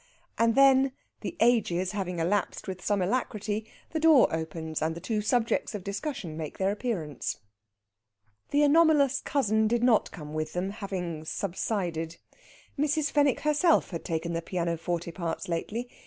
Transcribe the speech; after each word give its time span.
And 0.39 0.55
then, 0.55 0.93
the 1.19 1.37
ages 1.39 1.91
having 1.91 2.17
elapsed 2.17 2.67
with 2.67 2.83
some 2.83 3.03
alacrity, 3.03 3.69
the 3.91 3.99
door 3.99 4.27
opens 4.33 4.81
and 4.81 4.95
the 4.95 4.99
two 4.99 5.21
subjects 5.21 5.75
of 5.75 5.83
discussion 5.83 6.35
make 6.35 6.57
their 6.57 6.71
appearance. 6.71 7.37
The 8.49 8.63
anomalous 8.63 9.21
cousin 9.23 9.67
did 9.67 9.83
not 9.83 10.09
come 10.09 10.33
with 10.33 10.53
them, 10.53 10.71
having 10.71 11.23
subsided. 11.25 12.17
Mrs. 12.79 13.11
Fenwick 13.11 13.41
herself 13.41 13.91
had 13.91 14.03
taken 14.03 14.33
the 14.33 14.41
pianoforte 14.41 15.11
parts 15.11 15.47
lately. 15.47 15.87